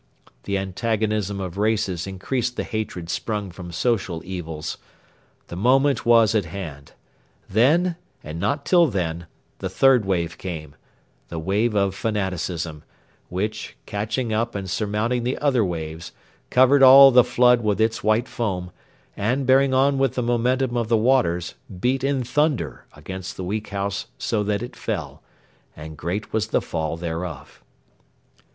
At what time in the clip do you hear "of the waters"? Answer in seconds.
20.77-21.53